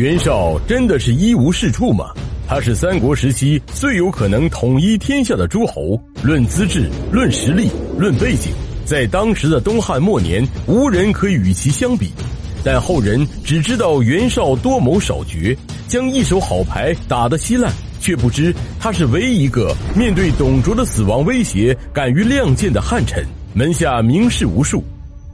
[0.00, 2.06] 袁绍真的是一无是处吗？
[2.48, 7.68] 他是三国时期最有可能统一天下的诸侯，论资质、论实力、
[7.98, 8.50] 论背景，
[8.86, 12.12] 在当时的东汉末年，无人可以与其相比。
[12.64, 15.54] 但后人只知道袁绍多谋少决，
[15.86, 17.70] 将一手好牌打得稀烂，
[18.00, 23.22] 却不知他是唯一一个面对董卓的死亡威胁敢于亮剑的汉臣，
[23.52, 24.82] 门下名士无数。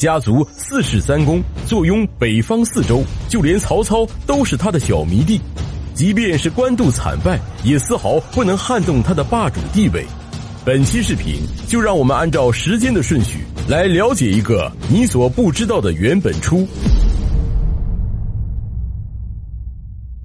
[0.00, 5.38] 家族四世三公，坐拥北方四州，就连曹操都是他的小迷弟。
[5.92, 10.02] 即便是官渡惨败，也丝毫不能撼动他的霸主地位。
[10.64, 11.34] 本期视频
[11.68, 16.66] 就让我们按照时间的顺序来了解一个你所不知道的袁本初。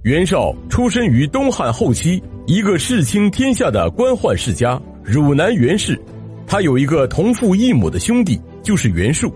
[0.03, 6.02] 袁绍出身于东汉后期一个世倾天下的官宦世家汝南袁氏，
[6.48, 9.34] 他有一个同父异母的兄弟，就是袁术。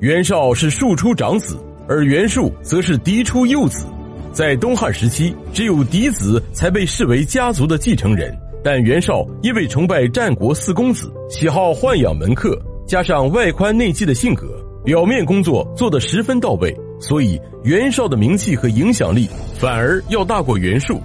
[0.00, 3.84] 袁绍是庶出长子，而袁术则是嫡出幼子。
[4.32, 8.32] 在东汉时期，只有嫡子才被视为家族的继承人。
[8.62, 21.00] 但袁绍因为崇拜战国四公子，喜好豢养门客，加上外宽内忌的性格，表面工作做得十分到位，所以袁绍的名气和影响力反而要大过袁术。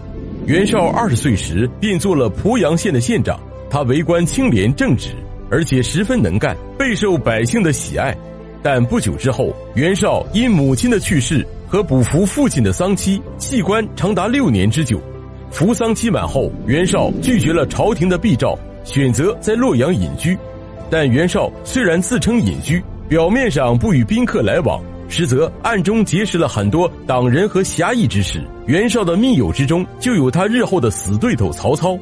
[0.45, 3.39] 袁绍二十岁时便做了濮阳县的县长，
[3.71, 5.09] 他为官清廉正直，
[5.49, 8.15] 而且十分能干，备受百姓的喜爱。
[8.63, 14.99] 但不久之后，袁绍因母亲的去世和补服父亲的丧期，弃官长达六年之久。
[15.51, 20.35] 服丧期满后，袁绍拒绝了朝廷的必召，选择在洛阳隐居。
[20.89, 28.41] 但袁绍虽然自称隐居，表面上不与宾客来往，实则暗中结识了很多党人和侠义之士。
[28.65, 31.99] 袁绍的密友之中，就有他日后的死对头曹操。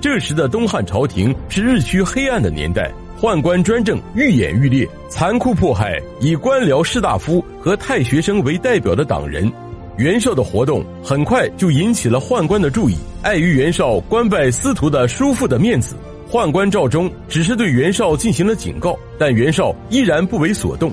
[0.00, 2.92] 这时的东汉朝廷是日趋黑暗的年代。
[3.20, 9.50] 宦官专政愈演愈烈，残酷迫害以官僚士大夫和太学生为代表的党人。
[9.96, 12.96] 袁绍的活动很快就引起了宦官的注意。
[13.22, 15.94] 碍于袁绍官拜司徒的叔父的面子，
[16.28, 20.90] 宦官赵忠只是对袁绍进行了警告，但袁绍依然不为所动。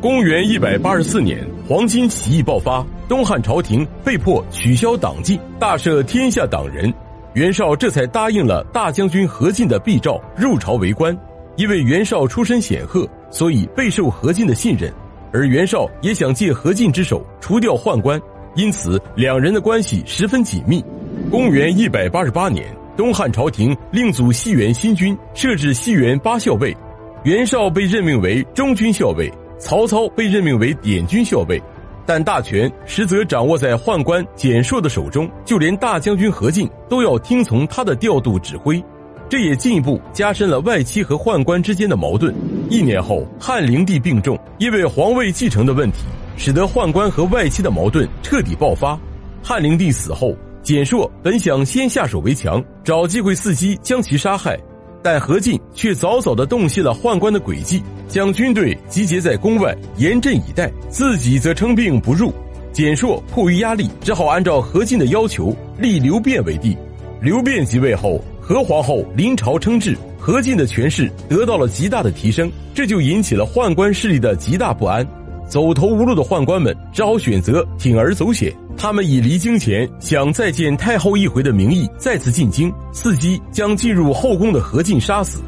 [0.00, 6.92] 公元一百八十四年，黄巾起义爆发，东汉朝廷被迫取消党禁，大赦天下党人。
[7.34, 11.16] 袁绍这才答应了大将军何进的密诏，入朝为官。
[11.56, 14.92] 因为袁绍出身显赫，所以备受何进的信任，
[15.32, 18.20] 而袁绍也想借何进之手除掉宦官，
[18.54, 20.84] 因此两人的关系十分紧密。
[21.30, 22.66] 公元一百八十八年，
[22.96, 26.76] 东汉朝廷另组西元新军，设置西元八校尉，
[27.24, 31.62] 袁绍被任命为中军校尉，曹操被任命为典军校尉，
[32.06, 38.82] 但大权实则掌握在宦官蹇硕的手中，就连大将军何进都要听从他的调度指挥。
[39.30, 42.34] 这也进一步加深了外戚和宦官之间的矛盾。
[42.68, 45.98] 一年后，汉灵帝病重，因为皇位继承的问题，
[46.36, 48.98] 使得宦官和外戚的矛盾彻底爆发。
[49.40, 54.58] 汉灵帝死后，简硕本想先下手为强，找机会伺机将其杀害，
[55.00, 62.34] 但何进却早早地洞悉了宦官的诡计，将军队集结在宫外严阵以待，自己则称病不入。
[62.72, 66.76] 简硕迫于压力，只好按照何进的要求立刘辩为帝。
[67.20, 68.20] 刘辩即位后。
[68.50, 75.06] 何皇后临朝称制，何进的权势得到了极大的提升，这就引起了宦官势力的极大不安。
[75.48, 85.40] 走投无路的宦官们只好选择铤而走险，他们以离京前想再见太后一回的名义再次进京，伺机将进入后宫的何进杀死。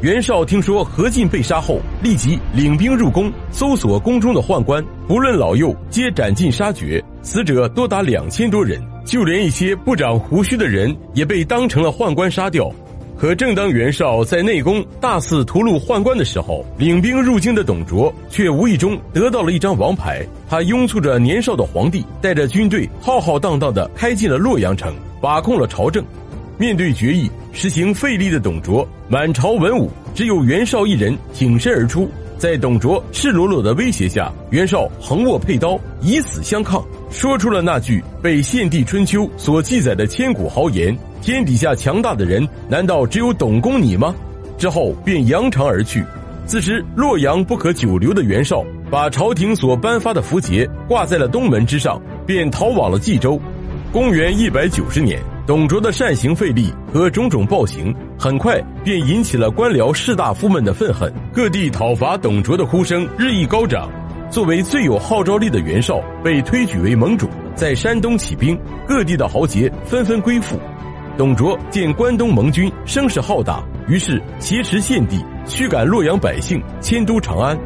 [0.00, 8.82] 袁绍听说何进被杀后，立即领兵入宫，搜索宫中的宦官，不论老幼，皆斩尽杀绝，死者多达两千多人。
[9.06, 12.70] 就连一些不长胡须的人也被当成了宦官杀掉。
[13.16, 20.22] 可正当袁绍在内宫大肆屠戮宦官的时候，领兵入京的董卓却无意中得到了一张王牌。
[20.46, 26.04] 他拥簇着年少的皇帝，带着军队浩浩荡荡地开进了洛阳城，把控了朝政。
[26.58, 32.10] 面对决议实行废立的董卓，满朝文武只有袁绍一人挺身而出。
[32.38, 36.84] 在董卓赤裸裸的威胁下，袁绍横握佩刀，以死相抗。
[37.10, 44.14] 说出了那句被《献帝春秋》所记载的千古豪言：“天底下强大的人，难道只有董公你吗？”
[44.58, 46.04] 之后便扬长而去。
[46.46, 53.40] 此时洛阳不可久留的袁绍，把朝廷所颁发的符节挂在了东门之上，便逃往了冀州。
[53.92, 63.90] 公元一百九十年，董卓的擅行废立和种种暴行，很快便引起了官僚士大夫们的愤恨，各地讨伐董卓的呼声日益高涨。
[64.30, 68.58] 作为最有号召力的袁绍被推举为盟主，在山东起兵，
[68.88, 70.58] 各地的豪杰纷纷归附。
[71.16, 77.56] 董卓见关东盟军声势浩大，于是挟持献帝，驱赶洛阳百姓，迁都长安。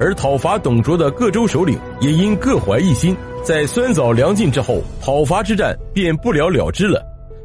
[0.00, 7.02] 而讨伐董卓的各州首领也因各怀一心，在酸枣粮尽之后，讨伐之战便不了了之了。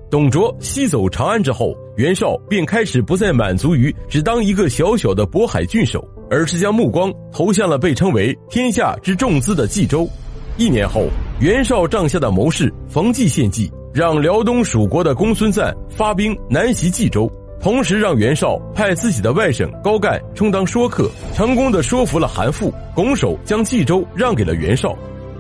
[0.09, 10.09] 董卓西走长安之后，袁绍便开始不再满足于只当一个小小的渤海郡守，而是将目光投向了被称为天下之重资的冀州。
[10.57, 11.07] 一年后，
[11.39, 17.31] 袁绍帐下的谋士冯骥献计，让辽东属国的公孙瓒发兵南袭冀州，
[17.61, 24.97] 同时让袁绍派自己的外甥高干充当说客，成功的说服了韩馥，拱手将冀州让给了袁绍。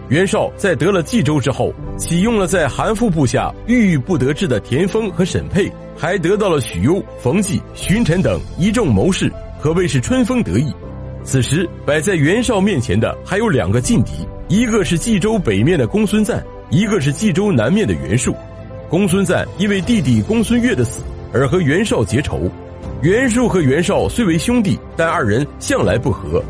[0.09, 9.31] 袁绍在得了冀州之后，启用了在韩馥部下郁郁不得志的田丰和沈佩，还得到了许攸、冯骥、荀臣等一众谋士，
[9.61, 10.71] 可谓是春风得意。
[11.23, 14.11] 此时摆在袁绍面前的还有两个劲敌，
[14.47, 18.35] 一个是冀州北面的公孙瓒，一个是冀州南面的袁术。
[18.89, 21.01] 公孙瓒因为弟弟公孙越的死
[21.33, 22.49] 而和袁绍结仇，
[23.01, 26.43] 袁术和袁绍虽为兄弟，但二人向来不和。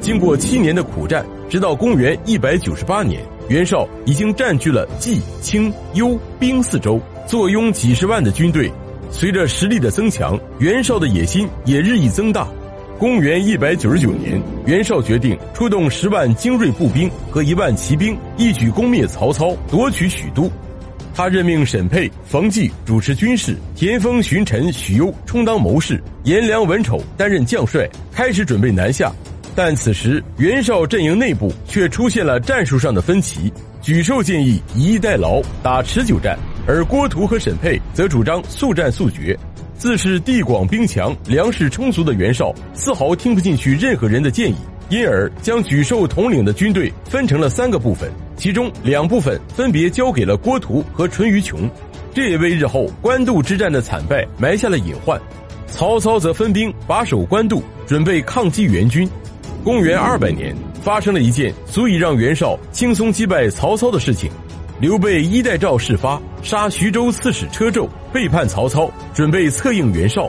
[0.00, 1.24] 经过七年的苦战。
[1.50, 8.70] 直到公元一百九十八年，袁绍已经占据了冀、青、幽、兵四州，坐拥几十万的军队。
[9.10, 12.48] 随着实力的增强，袁绍的野心也日益增大。
[12.98, 20.50] 公元一百九十九年，袁绍决定出动十万精锐步兵和一万骑兵，一举攻灭曹操，夺取许都。
[21.14, 29.12] 他任命沈佩、冯骥主持军事，田丰、荀臣、许攸充当谋士，颜良、文丑担任将帅，开始准备南下。
[29.54, 33.52] 但此时袁绍阵营内部却出现了战术上的分歧，
[33.82, 39.38] 沮授建议以逸待劳，打持久战，而郭图和沈佩则主张速战速决。
[39.76, 44.56] 自是地广兵强、粮食充足的袁绍，丝毫听不进去任何人的建议，
[44.90, 51.66] 因而将沮授统领的军队分成了三个部分，其中两部分分别交给了郭图和淳于琼，
[52.12, 55.18] 这也为日后官渡之战的惨败埋下了隐患。
[55.66, 59.08] 曹操则分兵把守官渡，准备抗击援军。
[59.64, 64.30] 公元二百年，发生了一件足以让袁绍轻松击败曹操的事情。
[64.80, 70.26] 刘备衣带诏事发，杀徐州刺史车胄，背叛曹操，准备策应袁绍。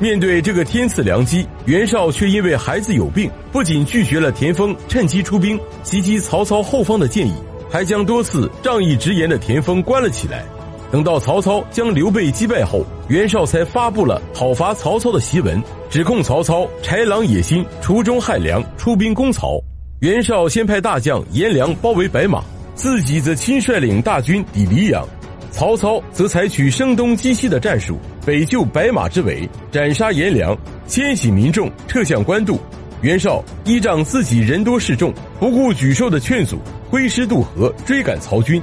[0.00, 7.32] 面对这个天赐良机，袁绍却因为孩子有病，不仅拒绝了田丰趁机出兵袭击曹操后方的建议，
[7.70, 10.44] 还将多次仗义直言的田丰关了起来。
[10.90, 19.60] 等到曹操将刘备击败后，袁绍才发布了讨伐曹操的檄文，指控曹操豺狼野心，除忠害良，出兵攻曹。
[20.00, 22.42] 袁绍先派大将颜良包围白马，
[22.74, 25.06] 自己则亲率领大军抵黎阳。
[25.50, 32.58] 曹操则采取声东击西的战术，北救白马之围，斩杀颜良，迁徙民众撤向官渡。
[33.02, 36.58] 袁绍依仗自己人多势众，不顾沮授的劝阻，
[36.88, 38.62] 挥师渡河追赶曹军。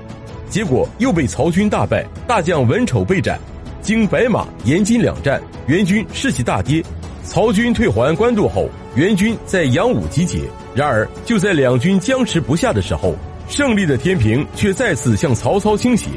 [0.50, 3.40] 结果又被曹军大败，大将文丑被斩。
[3.82, 6.84] 经白马、延津两战，袁军士气大跌。
[7.24, 10.42] 曹军退还官渡后，袁军在阳武集结。
[10.74, 13.16] 然而，就在两军僵持不下的时候，
[13.50, 16.08] 胜利的天平却再次向曹操倾斜。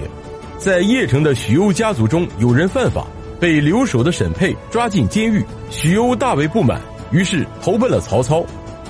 [0.59, 3.07] 在邺城的许攸家族中有人犯法，
[3.41, 5.43] 被留守的沈佩抓进监狱。
[5.71, 6.81] 许攸大为不满，
[7.11, 8.45] 于是投奔了曹操。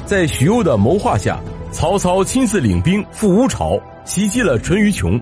[0.04, 1.40] 在许攸的谋划下，
[1.70, 5.18] 曹操亲自领兵赴乌巢，袭击了淳于琼。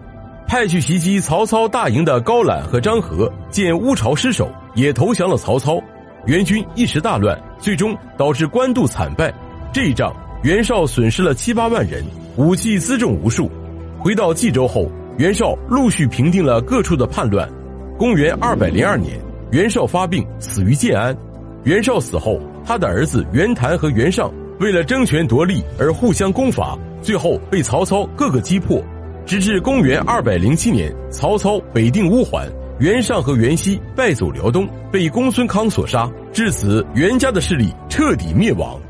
[0.49, 5.79] 派去袭击曹操大营的高览和张合见乌巢失守，也投降了曹操。
[6.27, 9.33] 援军一时大乱，最终导致官渡惨败。
[9.73, 10.13] 这一仗，
[10.43, 12.05] 袁绍损失了七八万人，
[12.41, 13.51] 武器辎重无数。
[13.99, 17.47] 回到冀州后，袁绍陆续平定了各处的叛乱。
[17.99, 21.15] 公元二百零二年，袁绍发病死于建安。
[21.65, 28.83] 袁绍死后，他的儿子袁谭和袁尚为了争权夺利而互相攻伐，最后被曹操各个击破。
[29.27, 36.11] 直至公元二百零七年，曹操北定乌桓，袁尚和袁熙败走辽东，被公孙康所杀。
[36.33, 38.81] 至此，袁家的势力彻底灭亡。